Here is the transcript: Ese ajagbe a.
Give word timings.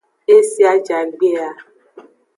Ese 0.35 0.61
ajagbe 0.73 1.29
a. 1.47 1.49